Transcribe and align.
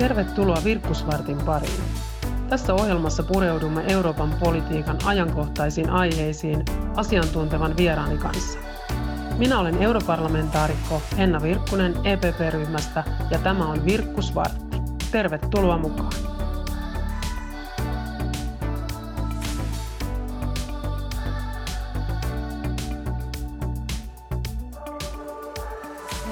Tervetuloa 0.00 0.60
Virkkusvartin 0.64 1.38
pariin. 1.38 1.80
Tässä 2.48 2.74
ohjelmassa 2.74 3.22
pureudumme 3.22 3.84
Euroopan 3.88 4.34
politiikan 4.40 4.98
ajankohtaisiin 5.04 5.90
aiheisiin 5.90 6.64
asiantuntevan 6.96 7.76
vieraani 7.76 8.18
kanssa. 8.18 8.58
Minä 9.38 9.58
olen 9.58 9.82
europarlamentaarikko 9.82 11.02
Henna 11.16 11.42
Virkkunen 11.42 11.94
EPP-ryhmästä 12.04 13.04
ja 13.30 13.38
tämä 13.38 13.66
on 13.66 13.84
Virkkusvartti. 13.84 14.76
Tervetuloa 15.12 15.78
mukaan. 15.78 16.29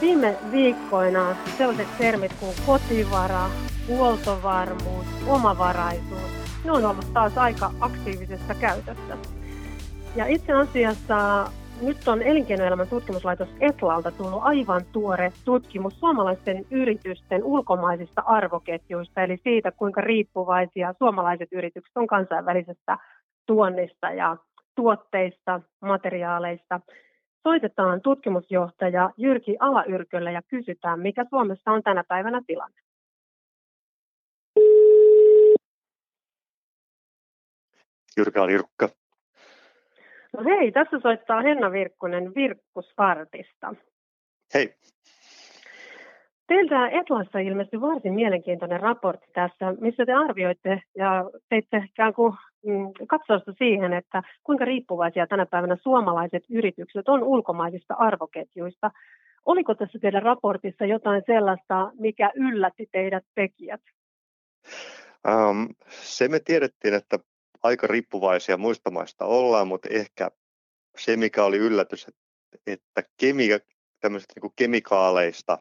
Viime 0.01 0.37
viikkoina 0.52 1.37
sellaiset 1.59 1.88
termit 1.98 2.33
kuin 2.41 2.55
kotivara, 2.66 3.51
huoltovarmuus, 3.88 5.07
omavaraisuus, 5.27 6.62
ne 6.65 6.73
on 6.73 6.84
ollut 6.84 7.12
taas 7.12 7.38
aika 7.38 7.71
aktiivisessa 7.80 8.55
käytössä. 8.55 9.16
Ja 10.16 10.27
itse 10.27 10.52
asiassa 10.52 11.47
nyt 11.83 12.09
on 12.09 12.23
elinkeinoelämän 12.23 12.88
tutkimuslaitos 12.88 13.48
Etlalta 13.61 14.11
tullut 14.11 14.41
aivan 14.43 14.83
tuore 14.93 15.33
tutkimus 15.45 16.01
suomalaisten 16.01 16.65
yritysten 16.71 17.45
ulkomaisista 17.45 18.23
arvoketjuista, 18.27 19.23
eli 19.23 19.37
siitä, 19.43 19.73
kuinka 19.73 20.01
riippuvaisia 20.01 20.95
suomalaiset 20.99 21.49
yritykset 21.52 21.96
on 21.96 22.07
kansainvälisestä 22.07 22.99
tuonnista 23.46 24.10
ja 24.10 24.37
tuotteista, 24.74 25.60
materiaaleista. 25.80 26.80
Soitetaan 27.42 28.01
tutkimusjohtaja 28.01 29.10
Jyrki 29.16 29.56
Alayrkölle 29.60 30.32
ja 30.32 30.43
kysytään, 30.43 31.01
mikä 31.01 31.24
Suomessa 31.30 31.71
on 31.71 31.82
tänä 31.82 32.04
päivänä 32.09 32.43
tilanne. 32.46 32.80
Jyrki 38.16 38.38
Alyrkka. 38.38 38.88
No 40.32 40.45
hei, 40.45 40.73
tässä 40.73 40.99
soittaa 41.02 41.43
Henna 41.43 41.73
Virkkunen 41.73 42.35
Virkkusvartista. 42.35 43.74
Hei. 44.55 44.74
Teiltä 46.46 46.88
Etlassa 46.88 47.38
ilmestyi 47.38 47.80
varsin 47.80 48.15
mielenkiintoinen 48.15 48.80
raportti 48.80 49.30
tässä, 49.32 49.74
missä 49.80 50.07
te 50.07 50.12
arvioitte 50.12 50.82
ja 50.96 51.30
teitte 51.49 51.84
ikään 51.90 52.15
kuin 52.15 52.34
katsausta 53.09 53.52
siihen, 53.59 53.92
että 53.92 54.23
kuinka 54.45 54.64
riippuvaisia 54.64 55.26
tänä 55.26 55.46
päivänä 55.46 55.76
suomalaiset 55.82 56.45
yritykset 56.51 57.09
on 57.09 57.23
ulkomaisista 57.23 57.95
arvoketjuista. 57.95 58.90
Oliko 59.46 59.74
tässä 59.74 59.98
teidän 59.98 60.23
raportissa 60.23 60.84
jotain 60.84 61.23
sellaista, 61.26 61.92
mikä 61.98 62.30
yllätti 62.34 62.88
teidät 62.92 63.24
tekijät? 63.34 63.80
Um, 65.28 65.69
se 65.88 66.28
me 66.28 66.41
tiedettiin, 66.41 66.94
että 66.94 67.19
aika 67.62 67.87
riippuvaisia 67.87 68.56
muista 68.56 68.91
maista 68.91 69.25
ollaan, 69.25 69.69
mutta 69.69 69.88
ehkä 69.93 70.31
se, 70.97 71.16
mikä 71.16 71.44
oli 71.44 71.56
yllätys, 71.56 72.06
että 72.66 73.03
kemia, 73.20 73.59
niin 74.09 74.53
kemikaaleista 74.56 75.59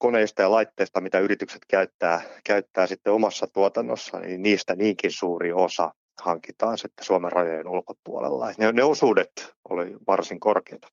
koneista 0.00 0.42
ja 0.42 0.50
laitteista, 0.50 1.00
mitä 1.00 1.18
yritykset 1.18 1.62
käyttää, 1.68 2.20
käyttää 2.44 2.86
sitten 2.86 3.12
omassa 3.12 3.46
tuotannossa, 3.46 4.20
niin 4.20 4.42
niistä 4.42 4.76
niinkin 4.76 5.10
suuri 5.12 5.52
osa 5.52 5.90
hankitaan 6.22 6.78
sitten 6.78 7.04
Suomen 7.04 7.32
rajojen 7.32 7.68
ulkopuolella. 7.68 8.46
Ne, 8.58 8.72
ne 8.72 8.84
osuudet 8.84 9.54
oli 9.70 9.96
varsin 10.06 10.40
korkeita. 10.40 10.88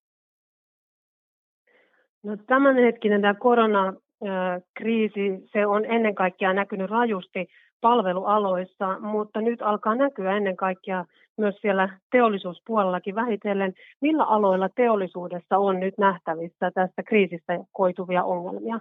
No, 2.23 2.38
tämänhetkinen 2.47 3.22
tämä 3.22 3.33
koronakriisi, 3.33 5.22
se 5.52 5.66
on 5.66 5.85
ennen 5.85 6.16
kaikkea 6.16 6.53
näkynyt 6.53 6.89
rajusti 6.89 7.47
palvelualoissa, 7.81 9.00
mutta 9.00 9.41
nyt 9.41 9.62
alkaa 9.62 9.95
näkyä 9.95 10.38
ennen 10.38 10.57
kaikkea 10.57 11.06
myös 11.38 11.56
siellä 11.62 12.00
teollisuuspuolellakin 12.12 13.16
vähitellen. 13.16 13.74
Millä 14.01 14.24
aloilla 14.24 14.69
teollisuudessa 14.69 15.57
on 15.57 15.79
nyt 15.79 15.97
nähtävissä 15.97 16.72
tästä 16.74 17.03
kriisistä 17.03 17.59
koituvia 17.72 18.24
ongelmia? 18.24 18.79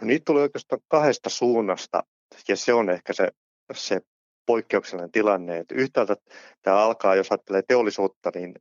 No 0.00 0.06
niitä 0.06 0.24
tulee 0.24 0.42
oikeastaan 0.42 0.80
kahdesta 0.88 1.30
suunnasta 1.30 2.02
ja 2.48 2.56
se 2.56 2.74
on 2.74 2.90
ehkä 2.90 3.12
se, 3.12 3.28
se 3.74 4.00
poikkeuksellinen 4.46 5.12
tilanne, 5.12 5.58
että 5.58 5.74
yhtäältä 5.74 6.16
tämä 6.62 6.76
alkaa, 6.76 7.14
jos 7.14 7.30
ajattelee 7.30 7.62
teollisuutta, 7.68 8.30
niin 8.34 8.54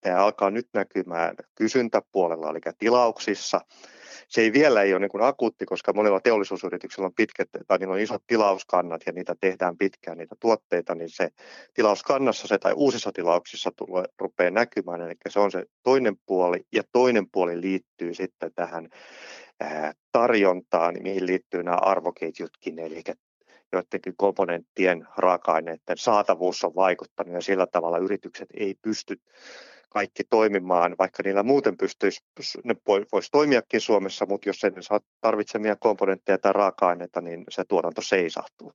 tämä 0.00 0.24
alkaa 0.24 0.50
nyt 0.50 0.68
näkymään 0.74 1.36
kysyntäpuolella, 1.54 2.50
eli 2.50 2.58
tilauksissa, 2.78 3.60
se 4.28 4.40
ei 4.40 4.52
vielä 4.52 4.82
ei 4.82 4.92
ole 4.92 5.00
niin 5.00 5.10
kuin 5.10 5.24
akuutti, 5.24 5.66
koska 5.66 5.92
monilla 5.92 6.20
teollisuusyrityksillä 6.20 7.06
on 7.06 7.14
pitkät, 7.14 7.48
tai 7.66 7.78
niillä 7.78 7.94
on 7.94 8.00
isot 8.00 8.22
tilauskannat 8.26 9.00
ja 9.06 9.12
niitä 9.12 9.34
tehdään 9.40 9.76
pitkään, 9.78 10.18
niitä 10.18 10.34
tuotteita, 10.40 10.94
niin 10.94 11.10
se 11.10 11.28
tilauskannassa 11.74 12.48
se 12.48 12.58
tai 12.58 12.72
uusissa 12.76 13.12
tilauksissa 13.12 13.70
tulee, 13.76 14.04
rupeaa 14.18 14.50
näkymään, 14.50 15.02
eli 15.02 15.14
se 15.28 15.40
on 15.40 15.50
se 15.50 15.64
toinen 15.82 16.16
puoli, 16.26 16.60
ja 16.72 16.82
toinen 16.92 17.30
puoli 17.32 17.60
liittyy 17.60 18.14
sitten 18.14 18.50
tähän 18.54 18.88
tarjontaan, 20.12 20.94
mihin 21.02 21.26
liittyy 21.26 21.62
nämä 21.62 21.76
arvoketjutkin, 21.76 22.78
eli 22.78 23.02
joidenkin 23.72 24.14
komponenttien 24.16 25.06
raaka-aineiden 25.16 25.96
saatavuus 25.96 26.64
on 26.64 26.74
vaikuttanut 26.74 27.34
ja 27.34 27.40
sillä 27.40 27.66
tavalla 27.66 27.98
yritykset 27.98 28.48
ei 28.54 28.74
pysty 28.82 29.16
kaikki 29.90 30.22
toimimaan, 30.30 30.94
vaikka 30.98 31.22
niillä 31.24 31.42
muuten 31.42 31.76
pystyisi, 31.76 32.20
ne 32.64 32.74
voisi 33.12 33.30
toimiakin 33.30 33.80
Suomessa, 33.80 34.26
mutta 34.26 34.48
jos 34.48 34.64
ei 34.64 34.70
saa 34.80 35.00
tarvitsemia 35.20 35.76
komponentteja 35.76 36.38
tai 36.38 36.52
raaka-aineita, 36.52 37.20
niin 37.20 37.44
se 37.48 37.64
tuotanto 37.64 38.00
seisahtuu. 38.00 38.72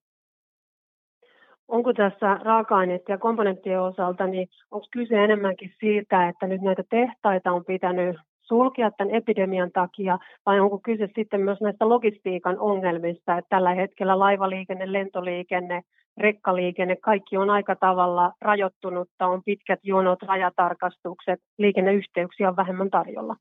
Onko 1.67 1.93
tässä 1.93 2.39
raaka-aineiden 2.43 3.05
ja 3.09 3.17
komponenttien 3.17 3.81
osalta, 3.81 4.27
niin 4.27 4.47
onko 4.71 4.87
kyse 4.91 5.23
enemmänkin 5.23 5.73
siitä, 5.79 6.29
että 6.29 6.47
nyt 6.47 6.61
näitä 6.61 6.83
tehtaita 6.89 7.51
on 7.51 7.65
pitänyt 7.65 8.17
sulkea 8.43 8.91
tämän 8.91 9.15
epidemian 9.15 9.71
takia, 9.71 10.19
vai 10.45 10.59
onko 10.59 10.79
kyse 10.79 11.07
sitten 11.15 11.41
myös 11.41 11.61
näistä 11.61 11.89
logistiikan 11.89 12.59
ongelmista, 12.59 13.37
että 13.37 13.49
tällä 13.49 13.73
hetkellä 13.73 14.19
laivaliikenne, 14.19 14.91
lentoliikenne, 14.91 15.81
rekkaliikenne, 16.17 16.95
kaikki 16.95 17.37
on 17.37 17.49
aika 17.49 17.75
tavalla 17.75 18.33
rajoittunutta, 18.41 19.27
on 19.27 19.43
pitkät 19.43 19.79
jonot, 19.83 20.21
rajatarkastukset, 20.21 21.39
liikenneyhteyksiä 21.57 22.49
on 22.49 22.55
vähemmän 22.55 22.89
tarjolla. 22.89 23.35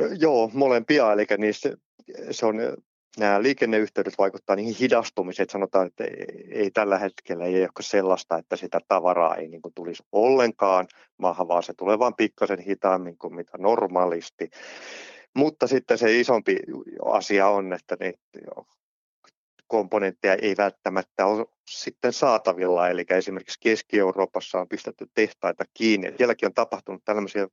No, 0.00 0.06
joo, 0.20 0.50
molempia, 0.54 1.12
eli 1.12 1.24
niissä 1.38 1.76
se 2.30 2.46
on, 2.46 2.56
nämä 3.18 3.42
liikenneyhteydet 3.42 4.18
vaikuttaa 4.18 4.56
niihin 4.56 4.74
hidastumiseen, 4.80 5.48
sanotaan, 5.50 5.86
että 5.86 6.04
ei, 6.50 6.70
tällä 6.70 6.98
hetkellä 6.98 7.44
ei 7.44 7.62
ole 7.62 7.70
sellaista, 7.80 8.38
että 8.38 8.56
sitä 8.56 8.80
tavaraa 8.88 9.36
ei 9.36 9.48
niin 9.48 9.62
kuin 9.62 9.74
tulisi 9.74 10.02
ollenkaan 10.12 10.86
maahan, 11.18 11.48
vaan 11.48 11.62
se 11.62 11.74
tulee 11.74 11.98
vain 11.98 12.14
pikkasen 12.14 12.58
hitaammin 12.58 13.18
kuin 13.18 13.34
mitä 13.34 13.58
normaalisti. 13.58 14.50
Mutta 15.34 15.66
sitten 15.66 15.98
se 15.98 16.20
isompi 16.20 16.58
asia 17.04 17.48
on, 17.48 17.72
että 17.72 17.96
ne 18.00 18.12
komponentteja 19.66 20.34
ei 20.34 20.54
välttämättä 20.58 21.26
ole 21.26 21.46
sitten 21.70 22.12
saatavilla, 22.12 22.88
eli 22.88 23.04
esimerkiksi 23.10 23.60
Keski-Euroopassa 23.60 24.60
on 24.60 24.68
pistetty 24.68 25.06
tehtaita 25.14 25.64
kiinni. 25.74 26.14
Sielläkin 26.16 26.46
on 26.46 26.54
tapahtunut 26.54 27.04
tällaisia 27.04 27.48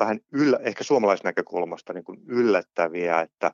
vähän 0.00 0.20
yllä, 0.32 0.58
ehkä 0.62 0.84
suomalaisnäkökulmasta 0.84 1.92
niin 1.92 2.04
kuin 2.04 2.20
yllättäviä, 2.26 3.20
että 3.20 3.52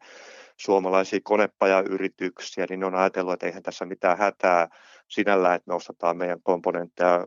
suomalaisia 0.56 1.20
konepajayrityksiä, 1.22 2.66
niin 2.68 2.80
ne 2.80 2.86
on 2.86 2.94
ajatellut, 2.94 3.32
että 3.32 3.46
eihän 3.46 3.62
tässä 3.62 3.86
mitään 3.86 4.18
hätää 4.18 4.68
sinällään, 5.08 5.56
että 5.56 5.68
me 5.68 5.74
ostetaan 5.74 6.16
meidän 6.16 6.42
komponentteja 6.42 7.26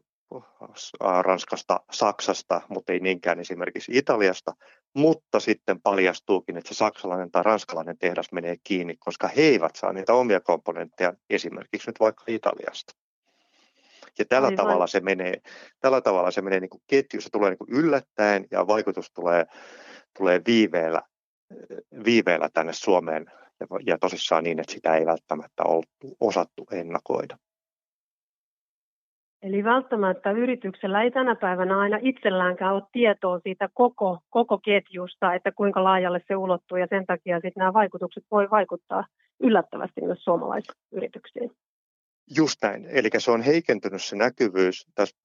Ranskasta, 1.22 1.80
Saksasta, 1.91 2.62
mutta 2.69 2.94
ei 2.94 3.00
niinkään 3.00 3.39
esimerkiksi 3.39 3.98
Italiasta, 3.98 4.54
mutta 4.94 5.39
sitten 5.39 5.81
paljastuukin, 5.81 6.57
että 6.57 6.68
se 6.68 6.77
saksalainen 6.77 7.31
tai 7.31 7.44
ranskalainen 7.44 7.98
tehdas 7.98 8.31
menee 8.31 8.56
kiinni, 8.63 8.95
koska 9.00 9.27
he 9.27 9.42
eivät 9.42 9.75
saa 9.75 9.94
niitä 9.94 10.13
omia 10.13 10.39
komponentteja 10.39 11.13
esimerkiksi 11.30 11.89
nyt 11.89 12.00
vaikka 12.00 12.24
Italiasta. 12.27 12.94
Ja 14.19 14.25
tällä 14.25 14.48
Aivan. 14.48 14.57
tavalla 14.57 14.88
se 14.88 15.00
menee, 15.00 15.42
tällä 15.80 16.01
tavalla 16.01 16.31
se 16.31 16.42
menee 16.42 16.60
niin 16.60 16.69
kuin 16.69 16.83
ketju, 16.88 17.22
se 17.22 17.30
tulee 17.30 17.50
niin 17.50 17.57
kuin 17.57 17.74
yllättäen 17.74 18.45
ja 18.51 18.68
vaikutus 18.68 19.12
tulee, 19.12 19.45
tulee 20.18 20.42
viiveellä, 20.48 21.01
viiveellä 22.06 22.50
tänne 22.53 22.74
Suomeen 22.74 23.25
ja, 23.59 23.68
ja 23.86 23.97
tosissaan 23.97 24.44
niin, 24.44 24.59
että 24.59 24.74
sitä 24.74 24.95
ei 24.95 25.06
välttämättä 25.06 25.63
ole 25.63 25.83
osattu 26.19 26.68
ennakoida. 26.71 27.38
Eli 29.42 29.63
välttämättä 29.63 30.31
yrityksellä 30.31 31.01
ei 31.01 31.12
tänä 31.12 31.36
päivänä 31.36 31.80
aina 31.80 32.00
itselläänkään 32.01 32.74
ole 32.74 32.83
tietoa 32.92 33.39
siitä 33.39 33.69
koko, 33.74 34.19
koko 34.30 34.57
ketjusta, 34.57 35.33
että 35.33 35.51
kuinka 35.51 35.83
laajalle 35.83 36.21
se 36.27 36.36
ulottuu 36.36 36.77
ja 36.77 36.88
sen 36.89 37.06
takia 37.06 37.36
sitten 37.36 37.53
nämä 37.56 37.74
vaikutukset 37.74 38.24
voi 38.31 38.50
vaikuttaa 38.51 39.06
yllättävästi 39.39 40.01
myös 40.01 40.24
suomalaisyrityksiin. 40.24 41.51
Just 42.38 42.57
näin. 42.62 42.86
Eli 42.86 43.09
se 43.18 43.31
on 43.31 43.41
heikentynyt 43.41 44.03
se 44.03 44.15
näkyvyys 44.15 44.86
tässä 44.95 45.18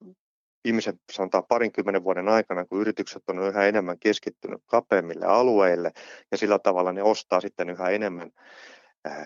viimeisen 0.63 0.99
sanotaan 1.11 1.43
parinkymmenen 1.49 2.03
vuoden 2.03 2.29
aikana, 2.29 2.65
kun 2.65 2.81
yritykset 2.81 3.23
on 3.27 3.47
yhä 3.47 3.65
enemmän 3.65 3.99
keskittynyt 3.99 4.61
kapeammille 4.65 5.25
alueille 5.25 5.91
ja 6.31 6.37
sillä 6.37 6.59
tavalla 6.59 6.93
ne 6.93 7.03
ostaa 7.03 7.41
sitten 7.41 7.69
yhä 7.69 7.89
enemmän 7.89 8.31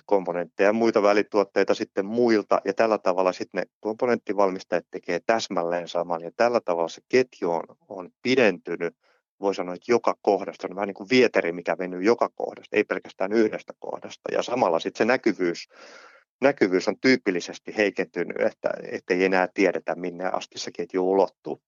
komponentteja 0.05 0.69
ja 0.69 0.73
muita 0.73 1.03
välituotteita 1.03 1.73
sitten 1.73 2.05
muilta 2.05 2.61
ja 2.65 2.73
tällä 2.73 2.97
tavalla 2.97 3.31
sitten 3.31 3.61
ne 3.61 3.65
komponenttivalmistajat 3.79 4.85
tekee 4.91 5.19
täsmälleen 5.25 5.87
saman 5.87 6.21
ja 6.21 6.31
tällä 6.35 6.59
tavalla 6.61 6.89
se 6.89 7.01
ketju 7.09 7.51
on, 7.51 7.63
on 7.89 8.09
pidentynyt 8.21 8.95
voi 9.39 9.55
sanoa, 9.55 9.75
että 9.75 9.91
joka 9.91 10.15
kohdasta 10.21 10.67
on 10.69 10.75
vähän 10.75 10.87
niin 10.87 10.95
kuin 10.95 11.09
vieteri, 11.09 11.51
mikä 11.51 11.77
venyy 11.77 12.03
joka 12.03 12.29
kohdasta, 12.35 12.75
ei 12.75 12.83
pelkästään 12.83 13.33
yhdestä 13.33 13.73
kohdasta. 13.79 14.31
Ja 14.31 14.41
samalla 14.43 14.79
sitten 14.79 14.97
se 14.97 15.05
näkyvyys, 15.05 15.67
näkyvyys 16.41 16.87
on 16.87 16.99
tyypillisesti 17.01 17.77
heikentynyt, 17.77 18.37
että 18.39 18.69
ei 19.09 19.25
enää 19.25 19.47
tiedetä, 19.53 19.95
minne 19.95 20.25
asti 20.25 20.59
se 20.59 20.71
ketju 20.71 21.11
ulottuu. 21.11 21.61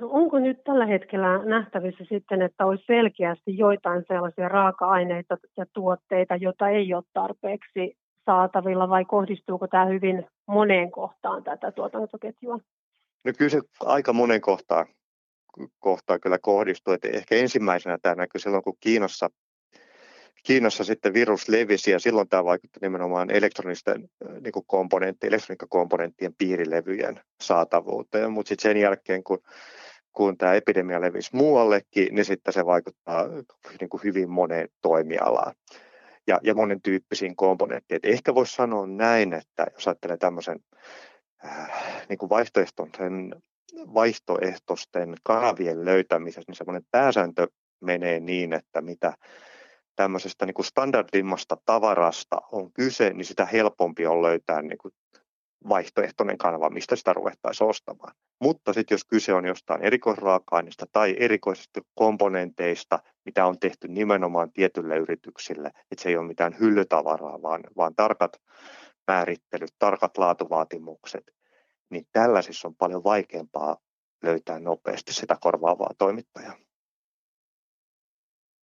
No 0.00 0.08
onko 0.10 0.38
nyt 0.38 0.64
tällä 0.64 0.86
hetkellä 0.86 1.44
nähtävissä 1.44 2.04
sitten, 2.08 2.42
että 2.42 2.66
olisi 2.66 2.84
selkeästi 2.86 3.58
joitain 3.58 4.04
sellaisia 4.08 4.48
raaka-aineita 4.48 5.36
ja 5.56 5.66
tuotteita, 5.72 6.36
joita 6.36 6.68
ei 6.68 6.94
ole 6.94 7.04
tarpeeksi 7.12 7.96
saatavilla 8.24 8.88
vai 8.88 9.04
kohdistuuko 9.04 9.68
tämä 9.68 9.86
hyvin 9.86 10.26
moneen 10.46 10.90
kohtaan 10.90 11.44
tätä 11.44 11.72
tuotantoketjua? 11.72 12.58
No 13.24 13.32
kyllä 13.38 13.50
se 13.50 13.60
aika 13.80 14.12
monen 14.12 14.40
kohtaan, 14.40 14.86
kohtaan 15.78 16.20
kyllä 16.20 16.38
kohdistuu. 16.42 16.94
Että 16.94 17.08
ehkä 17.08 17.34
ensimmäisenä 17.34 17.98
tämä 18.02 18.14
näkyy 18.14 18.40
silloin, 18.40 18.62
kun 18.62 18.76
Kiinassa, 18.80 19.30
Kiinassa 20.42 20.84
sitten 20.84 21.14
virus 21.14 21.48
levisi 21.48 21.90
ja 21.90 21.98
silloin 21.98 22.28
tämä 22.28 22.44
vaikutti 22.44 22.78
nimenomaan 22.82 23.30
elektronisten 23.30 24.08
niin 24.40 24.52
kuin 24.52 24.66
komponentti, 24.66 25.26
elektroniikkakomponenttien 25.26 26.34
piirilevyjen 26.38 27.20
saatavuuteen. 27.42 28.32
Mutta 28.32 28.48
sitten 28.48 28.70
sen 28.70 28.76
jälkeen, 28.80 29.24
kun 29.24 29.38
kun 30.12 30.38
tämä 30.38 30.54
epidemia 30.54 31.00
levisi 31.00 31.36
muuallekin, 31.36 32.14
niin 32.14 32.24
sitten 32.24 32.54
se 32.54 32.66
vaikuttaa 32.66 33.26
niin 33.80 33.88
kuin 33.88 34.02
hyvin 34.04 34.30
moneen 34.30 34.68
toimialaan 34.82 35.54
ja, 36.26 36.40
ja 36.42 36.54
monen 36.54 36.82
tyyppisiin 36.82 37.36
komponentteihin. 37.36 38.12
Ehkä 38.12 38.34
voisi 38.34 38.54
sanoa 38.54 38.86
näin, 38.86 39.32
että 39.32 39.66
jos 39.74 39.88
ajattelee 39.88 40.16
tämmöisen 40.16 40.58
äh, 41.44 42.06
niin 42.08 42.18
kuin 42.18 42.30
vaihtoehtoisen, 42.30 43.42
vaihtoehtoisten 43.74 45.14
kanavien 45.22 45.84
löytämisessä, 45.84 46.42
niin 46.48 46.56
semmoinen 46.56 46.86
pääsääntö 46.90 47.46
menee 47.80 48.20
niin, 48.20 48.52
että 48.52 48.80
mitä 48.80 49.14
tämmöisestä 49.96 50.46
niin 50.46 50.54
kuin 50.54 50.66
standardimmasta 50.66 51.56
tavarasta 51.66 52.36
on 52.52 52.72
kyse, 52.72 53.10
niin 53.10 53.24
sitä 53.24 53.46
helpompi 53.46 54.06
on 54.06 54.22
löytää 54.22 54.62
niin 54.62 54.78
kuin 54.78 54.94
vaihtoehtoinen 55.68 56.38
kanava, 56.38 56.70
mistä 56.70 56.96
sitä 56.96 57.12
ruvettaisiin 57.12 57.68
ostamaan. 57.68 58.14
Mutta 58.40 58.72
sitten 58.72 58.94
jos 58.94 59.04
kyse 59.04 59.34
on 59.34 59.44
jostain 59.44 59.82
erikoisraaka-aineista 59.82 60.86
tai 60.92 61.16
erikoisista 61.18 61.80
komponenteista, 61.94 62.98
mitä 63.24 63.46
on 63.46 63.58
tehty 63.58 63.88
nimenomaan 63.88 64.52
tietylle 64.52 64.96
yrityksille, 64.96 65.68
että 65.68 66.02
se 66.02 66.08
ei 66.08 66.16
ole 66.16 66.26
mitään 66.26 66.56
hyllytavaraa, 66.60 67.42
vaan, 67.42 67.64
vaan 67.76 67.94
tarkat 67.94 68.36
määrittelyt, 69.08 69.74
tarkat 69.78 70.18
laatuvaatimukset, 70.18 71.24
niin 71.90 72.04
tällaisissa 72.12 72.68
on 72.68 72.74
paljon 72.74 73.04
vaikeampaa 73.04 73.76
löytää 74.22 74.58
nopeasti 74.58 75.12
sitä 75.12 75.36
korvaavaa 75.40 75.90
toimittajaa. 75.98 76.56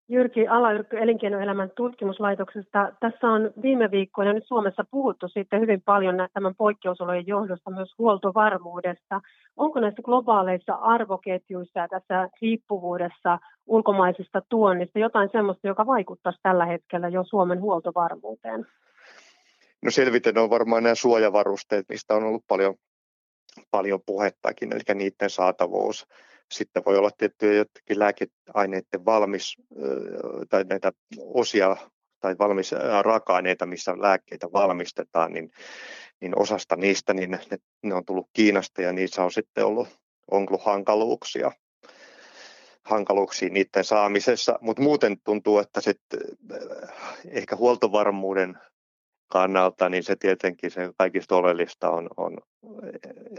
Jyrki 0.09 0.47
Alayrkkö 0.47 0.99
Elinkeinoelämän 0.99 1.71
tutkimuslaitoksesta. 1.75 2.91
Tässä 2.99 3.27
on 3.27 3.51
viime 3.61 3.91
viikkoina 3.91 4.33
nyt 4.33 4.47
Suomessa 4.47 4.83
puhuttu 4.91 5.27
sitten 5.27 5.61
hyvin 5.61 5.81
paljon 5.81 6.15
tämän 6.33 6.55
poikkeusolojen 6.55 7.27
johdosta 7.27 7.71
myös 7.71 7.93
huoltovarmuudesta. 7.97 9.21
Onko 9.57 9.79
näissä 9.79 10.01
globaaleissa 10.01 10.73
arvoketjuissa 10.73 11.79
ja 11.79 11.87
tässä 11.87 12.29
riippuvuudessa 12.41 13.39
ulkomaisesta 13.67 14.41
tuonnista 14.49 14.99
jotain 14.99 15.29
sellaista, 15.31 15.67
joka 15.67 15.85
vaikuttaisi 15.85 16.39
tällä 16.43 16.65
hetkellä 16.65 17.07
jo 17.07 17.23
Suomen 17.23 17.61
huoltovarmuuteen? 17.61 18.67
No 19.81 19.91
selviten 19.91 20.37
on 20.37 20.49
varmaan 20.49 20.83
nämä 20.83 20.95
suojavarusteet, 20.95 21.85
mistä 21.89 22.15
on 22.15 22.23
ollut 22.23 22.43
paljon, 22.47 22.75
paljon 23.71 23.99
puhettakin, 24.05 24.73
eli 24.73 24.81
niiden 24.97 25.29
saatavuus 25.29 26.07
sitten 26.51 26.83
voi 26.85 26.97
olla 26.97 27.11
tiettyjä 27.17 27.53
jotakin 27.53 27.99
lääkeaineiden 27.99 29.05
valmis 29.05 29.57
tai 30.49 30.63
näitä 30.63 30.91
osia 31.19 31.77
tai 32.19 32.35
valmis 32.39 32.71
raaka-aineita, 33.01 33.65
missä 33.65 34.01
lääkkeitä 34.01 34.47
valmistetaan, 34.53 35.33
niin, 35.33 35.51
niin 36.21 36.39
osasta 36.39 36.75
niistä 36.75 37.13
niin 37.13 37.31
ne, 37.31 37.39
ne 37.83 37.93
on 37.93 38.05
tullut 38.05 38.29
Kiinasta 38.33 38.81
ja 38.81 38.93
niissä 38.93 39.23
on 39.23 39.31
sitten 39.31 39.65
ollut, 39.65 39.87
on 40.31 40.45
ollut 40.49 40.65
hankaluuksia 40.65 41.51
hankaluuksia 42.89 43.49
niiden 43.49 43.83
saamisessa, 43.83 44.59
mutta 44.61 44.81
muuten 44.81 45.17
tuntuu, 45.23 45.59
että 45.59 45.81
sitten 45.81 46.19
ehkä 47.27 47.55
huoltovarmuuden 47.55 48.57
kannalta, 49.27 49.89
niin 49.89 50.03
se 50.03 50.15
tietenkin 50.15 50.71
se 50.71 50.91
kaikista 50.97 51.35
oleellista 51.35 51.89
on, 51.89 52.09
on, 52.17 52.37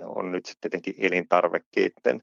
on 0.04 0.32
nyt 0.32 0.46
sitten 0.46 0.70
tietenkin 0.70 1.06
elintarvikkeiden 1.06 2.22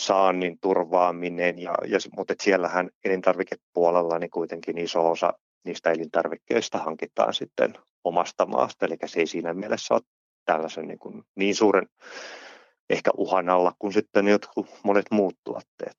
saannin 0.00 0.58
turvaaminen, 0.60 1.58
ja, 1.58 1.74
ja, 1.86 1.98
mutta 2.16 2.34
siellähän 2.40 2.90
elintarvikepuolella 3.04 4.18
niin 4.18 4.30
kuitenkin 4.30 4.78
iso 4.78 5.10
osa 5.10 5.32
niistä 5.64 5.90
elintarvikkeista 5.90 6.78
hankitaan 6.78 7.34
sitten 7.34 7.74
omasta 8.04 8.46
maasta, 8.46 8.86
eli 8.86 8.96
se 9.06 9.20
ei 9.20 9.26
siinä 9.26 9.54
mielessä 9.54 9.94
ole 9.94 10.02
tällaisen 10.44 10.88
niin, 10.88 10.98
kuin 10.98 11.22
niin 11.36 11.54
suuren 11.54 11.86
ehkä 12.90 13.10
uhan 13.16 13.48
alla 13.48 13.72
kuin 13.78 13.92
sitten 13.92 14.28
jotkut 14.28 14.66
monet 14.84 15.06
muut 15.10 15.34
tuotteet. 15.44 15.96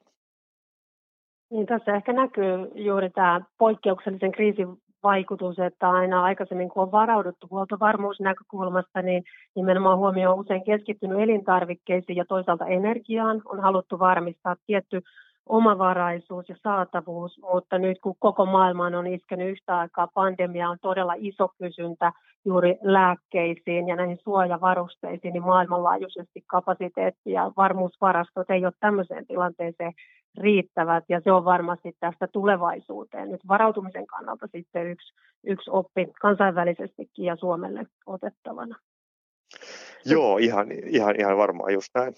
Niin, 1.52 1.66
tässä 1.66 1.96
ehkä 1.96 2.14
näkyy 2.14 2.72
juuri 2.76 3.10
tämä 3.10 3.42
poikkeuksellisen 3.58 4.32
kriisin 4.32 4.68
vaikutus, 5.04 5.60
että 5.60 5.90
aina 5.90 6.24
aikaisemmin 6.24 6.70
kun 6.70 6.84
on 6.84 6.92
varauduttu 6.92 7.48
huoltovarmuusnäkökulmasta, 7.52 9.02
niin 9.02 9.24
nimenomaan 9.56 9.98
huomio 9.98 10.32
on 10.32 10.40
usein 10.40 10.64
keskittynyt 10.64 11.20
elintarvikkeisiin 11.20 12.16
ja 12.16 12.26
toisaalta 12.26 12.66
energiaan. 12.66 13.42
On 13.46 13.60
haluttu 13.60 14.00
varmistaa 14.00 14.56
tietty 14.66 15.02
omavaraisuus 15.50 16.50
ja 16.50 16.56
saatavuus, 16.64 17.40
mutta 17.42 17.78
nyt 17.78 18.00
kun 18.00 18.16
koko 18.20 18.46
maailmaan 18.46 18.96
on 18.96 19.08
iskenyt 19.08 19.50
yhtä 19.50 19.78
aikaa 19.78 20.08
pandemia, 20.14 20.70
on 20.70 20.78
todella 20.82 21.14
iso 21.18 21.50
kysyntä 21.58 22.12
juuri 22.46 22.78
lääkkeisiin 22.82 23.88
ja 23.88 23.96
näihin 23.96 24.18
suojavarusteisiin, 24.24 25.34
niin 25.34 25.44
maailmanlaajuisesti 25.44 26.44
kapasiteetti 26.48 27.32
ja 27.32 27.52
varmuusvarastot 27.58 28.50
ei 28.50 28.66
ole 28.66 28.74
tämmöiseen 28.80 29.28
tilanteeseen 29.28 29.94
riittävät 30.38 31.04
ja 31.10 31.22
se 31.24 31.32
on 31.32 31.46
varmasti 31.46 31.96
tästä 32.00 32.28
tulevaisuuteen 32.28 33.32
nyt 33.32 33.42
varautumisen 33.48 34.08
kannalta 34.08 34.48
sitten 34.48 34.88
yksi, 34.88 35.14
yksi 35.44 35.72
oppi 35.72 36.08
kansainvälisestikin 36.22 37.26
ja 37.26 37.36
Suomelle 37.36 37.86
otettavana. 38.06 38.76
Joo, 40.06 40.38
ihan, 40.38 40.72
ihan, 40.72 41.16
ihan 41.20 41.38
varmaan 41.38 41.74
just 41.74 41.90
näin. 41.96 42.14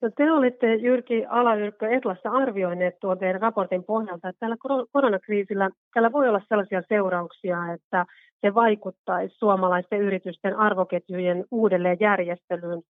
No 0.00 0.10
te 0.16 0.32
olette 0.32 0.74
Jyrki 0.74 1.26
Alayrkkö 1.28 1.88
Etlassa 1.88 2.30
arvioineet 2.30 3.00
tuon 3.00 3.18
teidän 3.18 3.40
raportin 3.40 3.84
pohjalta, 3.84 4.28
että 4.28 4.40
tällä 4.40 4.56
koronakriisillä 4.92 5.70
tällä 5.94 6.12
voi 6.12 6.28
olla 6.28 6.40
sellaisia 6.48 6.82
seurauksia, 6.88 7.72
että 7.72 8.06
se 8.40 8.54
vaikuttaisi 8.54 9.34
suomalaisten 9.38 10.00
yritysten 10.00 10.56
arvoketjujen 10.56 11.44
uudelleenjärjestelyyn 11.50 12.82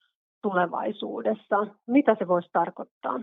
tulevaisuudessa. 0.43 1.67
Mitä 1.87 2.17
se 2.19 2.29
voisi 2.29 2.49
tarkoittaa? 2.53 3.21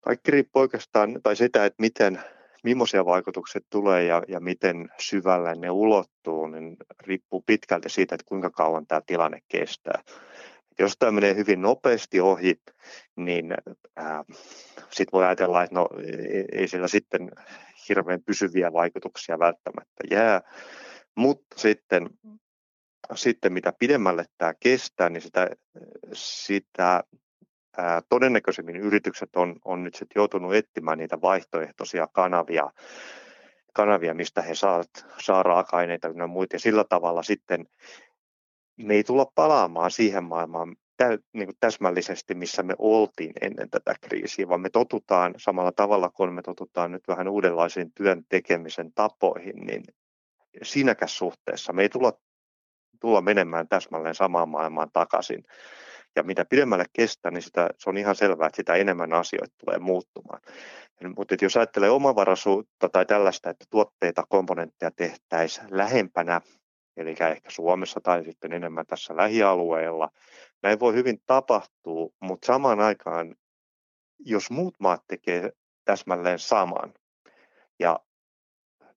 Kaikki 0.00 0.30
riippuu 0.30 0.62
oikeastaan, 0.62 1.20
tai 1.22 1.36
sitä, 1.36 1.64
että 1.64 1.80
miten, 1.82 2.20
millaisia 2.64 3.04
vaikutukset 3.04 3.64
tulee 3.70 4.04
ja, 4.04 4.22
ja 4.28 4.40
miten 4.40 4.88
syvälle 5.00 5.54
ne 5.54 5.70
ulottuu, 5.70 6.46
niin 6.46 6.76
riippuu 7.06 7.42
pitkälti 7.46 7.88
siitä, 7.88 8.14
että 8.14 8.28
kuinka 8.28 8.50
kauan 8.50 8.86
tämä 8.86 9.00
tilanne 9.06 9.38
kestää. 9.48 10.02
Jos 10.78 10.96
tämä 10.98 11.12
menee 11.12 11.36
hyvin 11.36 11.62
nopeasti 11.62 12.20
ohi, 12.20 12.60
niin 13.16 13.54
sitten 14.90 15.12
voi 15.12 15.24
ajatella, 15.24 15.62
että 15.62 15.74
no, 15.74 15.88
ei, 16.06 16.44
ei 16.52 16.68
sillä 16.68 16.88
sitten 16.88 17.30
hirveän 17.88 18.22
pysyviä 18.22 18.72
vaikutuksia 18.72 19.38
välttämättä 19.38 20.04
jää. 20.10 20.40
Mutta 21.16 21.58
sitten, 21.58 22.10
sitten 23.14 23.52
mitä 23.52 23.72
pidemmälle 23.78 24.24
tämä 24.38 24.54
kestää, 24.60 25.08
niin 25.08 25.22
sitä, 25.22 25.50
sitä 26.12 27.04
ää, 27.76 28.02
todennäköisemmin 28.08 28.76
yritykset 28.76 29.36
on, 29.36 29.56
on 29.64 29.84
nyt 29.84 29.94
sitten 29.94 30.20
joutunut 30.20 30.54
etsimään 30.54 30.98
niitä 30.98 31.20
vaihtoehtoisia 31.20 32.08
kanavia, 32.12 32.70
kanavia 33.74 34.14
mistä 34.14 34.42
he 34.42 34.54
saavat 34.54 34.90
saa 35.20 35.42
raaka-aineita 35.42 36.08
ja 36.08 36.26
muita. 36.26 36.56
Ja 36.56 36.60
sillä 36.60 36.84
tavalla 36.88 37.22
sitten 37.22 37.66
me 38.76 38.94
ei 38.94 39.04
tulla 39.04 39.26
palaamaan 39.34 39.90
siihen 39.90 40.24
maailmaan 40.24 40.76
tä, 40.96 41.18
niin 41.32 41.46
kuin 41.46 41.56
täsmällisesti, 41.60 42.34
missä 42.34 42.62
me 42.62 42.74
oltiin 42.78 43.32
ennen 43.40 43.70
tätä 43.70 43.94
kriisiä, 44.00 44.48
vaan 44.48 44.60
me 44.60 44.70
totutaan 44.70 45.34
samalla 45.36 45.72
tavalla 45.72 46.08
kuin 46.08 46.32
me 46.32 46.42
totutaan 46.42 46.92
nyt 46.92 47.08
vähän 47.08 47.28
uudenlaisiin 47.28 47.92
työn 47.94 48.22
tekemisen 48.28 48.92
tapoihin, 48.94 49.56
niin 49.56 49.82
siinäkään 50.62 51.08
suhteessa 51.08 51.72
me 51.72 51.82
ei 51.82 51.88
tulla, 51.88 52.12
tulla 53.00 53.20
menemään 53.20 53.68
täsmälleen 53.68 54.14
samaan 54.14 54.48
maailmaan 54.48 54.90
takaisin 54.92 55.44
Ja 56.16 56.22
mitä 56.22 56.44
pidemmälle 56.44 56.84
kestää, 56.92 57.30
niin 57.30 57.42
sitä, 57.42 57.70
se 57.78 57.90
on 57.90 57.96
ihan 57.98 58.16
selvää, 58.16 58.46
että 58.46 58.56
sitä 58.56 58.74
enemmän 58.74 59.12
asioita 59.12 59.54
tulee 59.64 59.78
muuttumaan. 59.78 60.40
Mutta 61.16 61.34
jos 61.42 61.56
ajattelee 61.56 61.90
omavaraisuutta 61.90 62.88
tai 62.88 63.06
tällaista, 63.06 63.50
että 63.50 63.64
tuotteita, 63.70 64.24
komponentteja 64.28 64.90
tehtäisiin 64.90 65.66
lähempänä, 65.70 66.40
eli 66.96 67.10
ehkä 67.10 67.50
Suomessa 67.50 68.00
tai 68.00 68.24
sitten 68.24 68.52
enemmän 68.52 68.86
tässä 68.86 69.16
lähialueella, 69.16 70.08
näin 70.62 70.80
voi 70.80 70.94
hyvin 70.94 71.22
tapahtua, 71.26 72.10
mutta 72.20 72.46
samaan 72.46 72.80
aikaan, 72.80 73.34
jos 74.18 74.50
muut 74.50 74.74
maat 74.80 75.02
tekee 75.08 75.52
täsmälleen 75.84 76.38
saman, 76.38 76.94
ja 77.78 78.00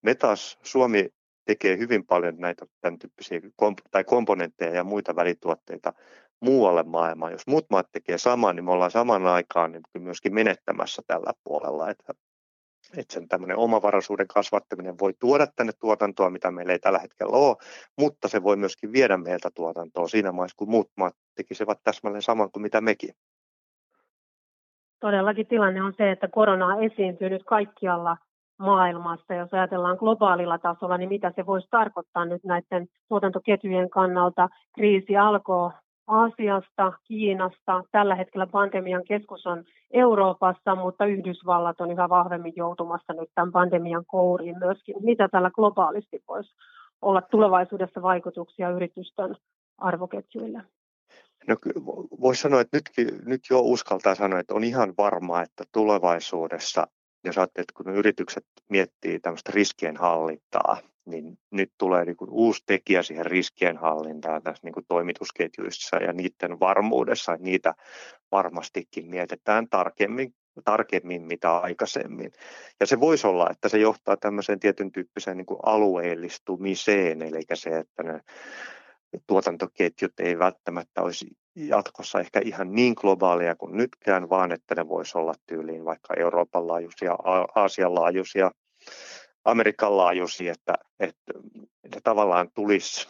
me 0.01 0.15
taas, 0.15 0.57
Suomi 0.63 1.09
tekee 1.45 1.77
hyvin 1.77 2.05
paljon 2.05 2.37
näitä 2.37 2.65
tämän 2.81 2.99
tyyppisiä 2.99 3.39
komp- 3.39 3.87
tai 3.91 4.03
komponentteja 4.03 4.75
ja 4.75 4.83
muita 4.83 5.15
välituotteita 5.15 5.93
muualle 6.39 6.83
maailmaan. 6.83 7.31
Jos 7.31 7.47
muut 7.47 7.65
maat 7.69 7.91
tekee 7.91 8.17
saman, 8.17 8.55
niin 8.55 8.65
me 8.65 8.71
ollaan 8.71 8.91
saman 8.91 9.27
aikaan 9.27 9.71
niin 9.71 9.83
myöskin 10.03 10.33
menettämässä 10.33 11.01
tällä 11.07 11.33
puolella. 11.43 11.89
Että, 11.89 12.13
että 12.97 13.13
sen 13.13 13.27
tämmöinen 13.27 13.57
omavaraisuuden 13.57 14.27
kasvattaminen 14.27 14.99
voi 14.99 15.13
tuoda 15.19 15.47
tänne 15.55 15.73
tuotantoa, 15.79 16.29
mitä 16.29 16.51
meillä 16.51 16.73
ei 16.73 16.79
tällä 16.79 16.99
hetkellä 16.99 17.37
ole, 17.37 17.55
mutta 17.99 18.27
se 18.27 18.43
voi 18.43 18.55
myöskin 18.55 18.91
viedä 18.91 19.17
meiltä 19.17 19.49
tuotantoa 19.55 20.07
siinä 20.07 20.31
maissa, 20.31 20.55
kun 20.57 20.69
muut 20.69 20.91
maat 20.97 21.15
tekisivät 21.35 21.79
täsmälleen 21.83 22.21
saman 22.21 22.51
kuin 22.51 22.63
mitä 22.63 22.81
mekin. 22.81 23.15
Todellakin 24.99 25.47
tilanne 25.47 25.83
on 25.83 25.93
se, 25.97 26.11
että 26.11 26.27
korona 26.27 26.77
esiintyy 26.81 27.29
nyt 27.29 27.43
kaikkialla 27.43 28.17
maailmassa. 28.59 29.33
Jos 29.33 29.53
ajatellaan 29.53 29.97
globaalilla 29.97 30.57
tasolla, 30.57 30.97
niin 30.97 31.09
mitä 31.09 31.31
se 31.35 31.45
voisi 31.45 31.67
tarkoittaa 31.71 32.25
nyt 32.25 32.43
näiden 32.43 32.87
tuotantoketjujen 33.07 33.89
kannalta. 33.89 34.49
Kriisi 34.75 35.17
alkoi 35.17 35.71
Aasiasta, 36.07 36.93
Kiinasta. 37.07 37.83
Tällä 37.91 38.15
hetkellä 38.15 38.47
pandemian 38.47 39.03
keskus 39.07 39.47
on 39.47 39.63
Euroopassa, 39.91 40.75
mutta 40.75 41.05
Yhdysvallat 41.05 41.81
on 41.81 41.91
yhä 41.91 42.09
vahvemmin 42.09 42.53
joutumassa 42.55 43.13
nyt 43.13 43.29
tämän 43.35 43.51
pandemian 43.51 44.05
kouriin 44.05 44.59
myöskin. 44.59 44.95
Mitä 45.00 45.27
tällä 45.27 45.51
globaalisti 45.51 46.24
voisi 46.27 46.55
olla 47.01 47.21
tulevaisuudessa 47.21 48.01
vaikutuksia 48.01 48.69
yritysten 48.69 49.35
arvoketjuille? 49.77 50.62
No, 51.47 51.55
voisi 52.21 52.41
sanoa, 52.41 52.62
että 52.62 52.77
nytkin, 52.77 53.07
nyt 53.25 53.41
jo 53.50 53.59
uskaltaa 53.59 54.15
sanoa, 54.15 54.39
että 54.39 54.53
on 54.53 54.63
ihan 54.63 54.93
varmaa, 54.97 55.41
että 55.41 55.63
tulevaisuudessa 55.71 56.88
jos 57.25 57.38
ajattelet, 57.38 57.72
kun 57.72 57.96
yritykset 57.96 58.46
miettii 58.70 59.20
tämmöistä 59.20 59.51
riskien 59.55 59.98
hallintaa, 59.98 60.77
niin 61.05 61.38
nyt 61.51 61.72
tulee 61.77 62.05
niin 62.05 62.17
kuin 62.17 62.29
uusi 62.32 62.63
tekijä 62.65 63.03
siihen 63.03 63.25
riskien 63.25 63.77
hallintaan 63.77 64.44
tässä 64.44 64.62
niin 64.63 64.74
kuin 64.74 64.86
toimitusketjuissa 64.88 65.98
ja 65.98 66.13
niiden 66.13 66.60
varmuudessa, 66.60 67.34
että 67.34 67.44
niitä 67.44 67.74
varmastikin 68.32 69.10
mietitään 69.10 69.70
tarkemmin, 69.70 70.34
tarkemmin 70.65 71.22
mitä 71.22 71.58
aikaisemmin. 71.58 72.32
Ja 72.79 72.88
se 72.88 73.00
voisi 73.00 73.27
olla, 73.27 73.48
että 73.51 73.70
se 73.70 73.77
johtaa 73.77 74.17
tämmöiseen 74.17 74.60
tietyn 74.60 74.91
tyyppiseen 74.91 75.38
niin 75.38 75.46
kuin 75.46 75.60
alueellistumiseen, 75.63 77.22
eli 77.22 77.41
se, 77.53 77.77
että 77.77 78.03
ne 78.03 78.22
tuotantoketjut 79.27 80.20
ei 80.20 80.39
välttämättä 80.39 81.01
olisi 81.01 81.27
jatkossa 81.55 82.19
ehkä 82.19 82.41
ihan 82.43 82.71
niin 82.71 82.93
globaaleja 82.97 83.55
kuin 83.55 83.77
nytkään, 83.77 84.29
vaan 84.29 84.51
että 84.51 84.75
ne 84.75 84.88
voisi 84.88 85.17
olla 85.17 85.33
tyyliin 85.47 85.85
vaikka 85.85 86.13
Euroopan 86.17 86.67
laajuisia, 86.67 87.17
Aasian 87.55 87.95
laajuisia, 87.95 88.51
Amerikan 89.45 89.97
laajuisia, 89.97 90.51
että, 90.51 90.74
että 91.00 91.33
ne 91.95 92.01
tavallaan 92.03 92.50
tulisi 92.53 93.07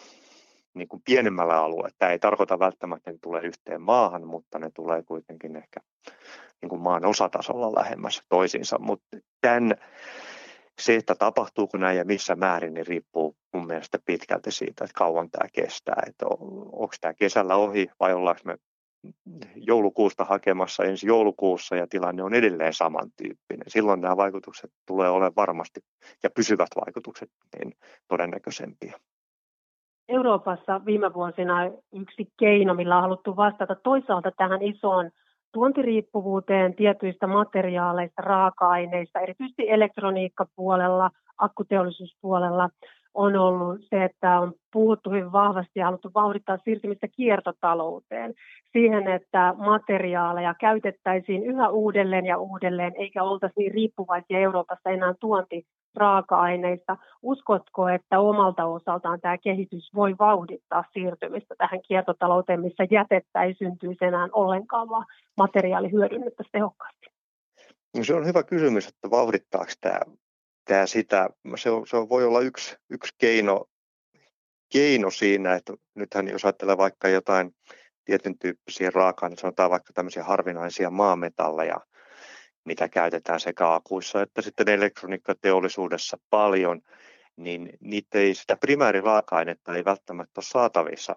niin 0.73 0.87
kuin 0.87 1.01
pienemmällä 1.05 1.57
alueella. 1.57 1.89
Tämä 1.97 2.11
ei 2.11 2.19
tarkoita 2.19 2.59
välttämättä, 2.59 3.11
että 3.11 3.11
ne 3.11 3.17
tulee 3.21 3.41
yhteen 3.41 3.81
maahan, 3.81 4.27
mutta 4.27 4.59
ne 4.59 4.69
tulee 4.73 5.03
kuitenkin 5.03 5.55
ehkä 5.55 5.79
niin 6.61 6.69
kuin 6.69 6.81
maan 6.81 7.05
osatasolla 7.05 7.75
lähemmäs 7.75 8.21
toisiinsa. 8.29 8.79
Mutta 8.79 9.17
tämän, 9.41 9.75
se, 10.81 10.95
että 10.95 11.15
tapahtuuko 11.15 11.77
näin 11.77 11.97
ja 11.97 12.05
missä 12.05 12.35
määrin, 12.35 12.73
niin 12.73 12.87
riippuu 12.87 13.35
mun 13.65 13.71
mielestä 13.71 13.99
pitkälti 14.05 14.51
siitä, 14.51 14.83
että 14.83 14.97
kauan 14.97 15.29
tämä 15.29 15.49
kestää. 15.53 16.03
Että 16.07 16.25
onko 16.71 16.95
tämä 17.01 17.13
kesällä 17.13 17.55
ohi 17.55 17.87
vai 17.99 18.13
ollaanko 18.13 18.41
me 18.45 18.55
joulukuusta 19.55 20.25
hakemassa 20.25 20.83
ensi 20.83 21.07
joulukuussa 21.07 21.75
ja 21.75 21.87
tilanne 21.89 22.23
on 22.23 22.33
edelleen 22.33 22.73
samantyyppinen. 22.73 23.63
Silloin 23.67 24.01
nämä 24.01 24.17
vaikutukset 24.17 24.71
tulee 24.87 25.09
olemaan 25.09 25.35
varmasti 25.35 25.79
ja 26.23 26.29
pysyvät 26.29 26.69
vaikutukset 26.85 27.29
niin 27.57 27.73
todennäköisempiä. 28.07 28.93
Euroopassa 30.09 30.85
viime 30.85 31.13
vuosina 31.13 31.65
yksi 31.93 32.27
keino, 32.39 32.73
millä 32.73 32.95
on 32.95 33.01
haluttu 33.01 33.35
vastata 33.35 33.75
toisaalta 33.75 34.31
tähän 34.37 34.61
isoon 34.61 35.11
tuontiriippuvuuteen 35.53 36.75
tietyistä 36.75 37.27
materiaaleista, 37.27 38.21
raaka-aineista, 38.21 39.19
erityisesti 39.19 39.69
elektroniikkapuolella, 39.69 41.09
akkuteollisuuspuolella, 41.37 42.69
on 43.15 43.35
ollut 43.35 43.79
se, 43.89 44.03
että 44.03 44.39
on 44.39 44.53
puhuttu 44.73 45.09
hyvin 45.09 45.31
vahvasti 45.31 45.79
ja 45.79 45.85
haluttu 45.85 46.11
vauhdittaa 46.13 46.57
siirtymistä 46.63 47.07
kiertotalouteen. 47.07 48.33
Siihen, 48.71 49.07
että 49.07 49.53
materiaaleja 49.57 50.55
käytettäisiin 50.59 51.43
yhä 51.43 51.69
uudelleen 51.69 52.25
ja 52.25 52.37
uudelleen, 52.37 52.93
eikä 52.95 53.23
oltaisi 53.23 53.53
niin 53.57 53.73
riippuvaisia 53.73 54.39
Euroopassa 54.39 54.89
enää 54.89 55.13
tuontiraaka-aineista. 55.19 56.97
Uskotko, 57.21 57.89
että 57.89 58.19
omalta 58.19 58.65
osaltaan 58.65 59.21
tämä 59.21 59.37
kehitys 59.37 59.91
voi 59.95 60.15
vauhdittaa 60.19 60.83
siirtymistä 60.93 61.55
tähän 61.57 61.81
kiertotalouteen, 61.87 62.61
missä 62.61 62.87
jätettä 62.91 63.43
ei 63.43 63.53
syntyisi 63.53 64.05
enää 64.05 64.27
ollenkaan, 64.31 64.89
vaan 64.89 65.05
materiaali 65.37 65.91
hyödynnettäisiin 65.91 66.51
tehokkaasti? 66.51 67.05
No 67.97 68.03
se 68.03 68.15
on 68.15 68.25
hyvä 68.25 68.43
kysymys, 68.43 68.87
että 68.87 69.09
vauhdittaako 69.09 69.71
tämä 69.81 69.99
tämä 70.65 70.85
sitä, 70.85 71.29
se, 71.57 71.69
on, 71.69 71.87
se 71.87 71.97
voi 71.97 72.25
olla 72.25 72.39
yksi, 72.41 72.75
yksi 72.89 73.13
keino, 73.17 73.65
keino 74.73 75.11
siinä, 75.11 75.55
että 75.55 75.73
nythän 75.95 76.27
jos 76.27 76.45
ajattelee 76.45 76.77
vaikka 76.77 77.07
jotain 77.07 77.55
tietyn 78.05 78.39
tyyppisiä 78.39 78.91
raaka-aineita, 78.93 79.41
sanotaan 79.41 79.69
vaikka 79.69 79.93
tämmöisiä 79.93 80.23
harvinaisia 80.23 80.89
maametalleja, 80.89 81.77
mitä 82.65 82.89
käytetään 82.89 83.39
sekä 83.39 83.73
akuissa 83.73 84.21
että 84.21 84.41
sitten 84.41 84.69
elektroniikkateollisuudessa 84.69 86.17
paljon, 86.29 86.81
niin 87.35 87.69
niitä 87.79 88.19
ei, 88.19 88.35
sitä 88.35 88.57
primääriraaka-ainetta 88.57 89.75
ei 89.75 89.85
välttämättä 89.85 90.31
ole 90.39 90.45
saatavissa, 90.45 91.15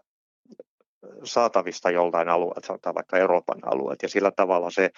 saatavista 1.25 1.91
joltain 1.91 2.29
alueelta, 2.29 2.67
sanotaan 2.67 2.95
vaikka 2.95 3.19
Euroopan 3.19 3.59
alueelta, 3.63 4.05
ja 4.05 4.09
sillä 4.09 4.31
tavalla 4.31 4.71
se 4.71 4.91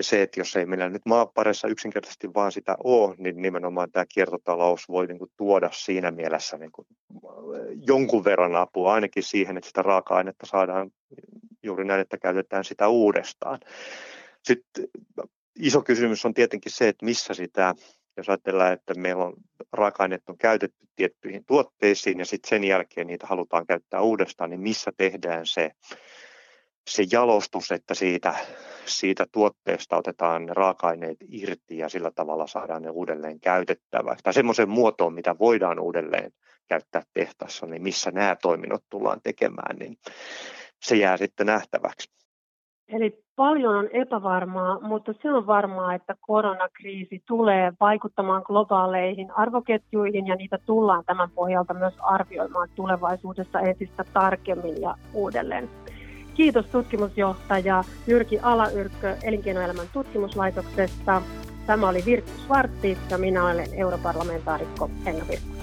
se, 0.00 0.22
että 0.22 0.40
jos 0.40 0.56
ei 0.56 0.66
meillä 0.66 0.88
nyt 0.88 1.06
maaparissa 1.06 1.68
yksinkertaisesti 1.68 2.34
vaan 2.34 2.52
sitä 2.52 2.76
ole, 2.84 3.14
niin 3.18 3.42
nimenomaan 3.42 3.90
tämä 3.92 4.04
kiertotalous 4.14 4.88
voi 4.88 5.06
niin 5.06 5.18
kuin 5.18 5.30
tuoda 5.36 5.70
siinä 5.72 6.10
mielessä 6.10 6.58
niin 6.58 6.72
kuin 6.72 6.86
jonkun 7.86 8.24
verran 8.24 8.56
apua 8.56 8.94
ainakin 8.94 9.22
siihen, 9.22 9.56
että 9.56 9.68
sitä 9.68 9.82
raaka-ainetta 9.82 10.46
saadaan 10.46 10.90
juuri 11.62 11.84
näin, 11.84 12.00
että 12.00 12.18
käytetään 12.18 12.64
sitä 12.64 12.88
uudestaan. 12.88 13.60
Sitten 14.42 14.88
iso 15.58 15.82
kysymys 15.82 16.24
on 16.24 16.34
tietenkin 16.34 16.72
se, 16.72 16.88
että 16.88 17.04
missä 17.04 17.34
sitä, 17.34 17.74
jos 18.16 18.28
ajatellaan, 18.28 18.72
että 18.72 18.94
meillä 18.94 19.24
on 19.24 19.34
raaka-aineet 19.72 20.28
on 20.28 20.38
käytetty 20.38 20.86
tiettyihin 20.96 21.44
tuotteisiin 21.44 22.18
ja 22.18 22.24
sitten 22.24 22.48
sen 22.48 22.64
jälkeen 22.64 23.06
niitä 23.06 23.26
halutaan 23.26 23.66
käyttää 23.66 24.00
uudestaan, 24.00 24.50
niin 24.50 24.60
missä 24.60 24.92
tehdään 24.96 25.46
se 25.46 25.70
se 26.88 27.04
jalostus, 27.12 27.72
että 27.72 27.94
siitä, 27.94 28.34
siitä 28.84 29.26
tuotteesta 29.32 29.96
otetaan 29.96 30.48
raaka-aineet 30.48 31.16
irti 31.28 31.78
ja 31.78 31.88
sillä 31.88 32.10
tavalla 32.14 32.46
saadaan 32.46 32.82
ne 32.82 32.90
uudelleen 32.90 33.40
käytettäväksi. 33.40 34.22
Tai 34.22 34.32
semmoisen 34.32 34.68
muotoon, 34.68 35.14
mitä 35.14 35.38
voidaan 35.38 35.80
uudelleen 35.80 36.32
käyttää 36.68 37.02
tehtaassa, 37.14 37.66
niin 37.66 37.82
missä 37.82 38.10
nämä 38.10 38.36
toiminnot 38.42 38.82
tullaan 38.90 39.20
tekemään, 39.22 39.76
niin 39.76 39.96
se 40.82 40.96
jää 40.96 41.16
sitten 41.16 41.46
nähtäväksi. 41.46 42.14
Eli 42.88 43.24
paljon 43.36 43.74
on 43.74 43.88
epävarmaa, 43.92 44.80
mutta 44.80 45.12
se 45.22 45.32
on 45.32 45.46
varmaa, 45.46 45.94
että 45.94 46.16
koronakriisi 46.20 47.22
tulee 47.28 47.72
vaikuttamaan 47.80 48.42
globaaleihin 48.46 49.30
arvoketjuihin 49.30 50.26
ja 50.26 50.36
niitä 50.36 50.58
tullaan 50.66 51.04
tämän 51.04 51.30
pohjalta 51.30 51.74
myös 51.74 51.94
arvioimaan 52.00 52.68
tulevaisuudessa 52.74 53.60
entistä 53.60 54.04
tarkemmin 54.12 54.82
ja 54.82 54.94
uudelleen. 55.14 55.70
Kiitos 56.34 56.66
tutkimusjohtaja 56.66 57.84
Jyrki 58.06 58.38
Alayrkkö 58.38 59.16
Elinkeinoelämän 59.22 59.86
tutkimuslaitoksesta. 59.92 61.22
Tämä 61.66 61.88
oli 61.88 62.02
Virkku 62.06 62.30
Svartti 62.46 62.98
ja 63.10 63.18
minä 63.18 63.44
olen 63.44 63.68
europarlamentaarikko 63.74 64.90
Henna 65.04 65.24
Virkku. 65.28 65.53